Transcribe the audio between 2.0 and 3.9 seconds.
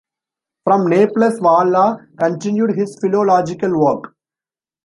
continued his philological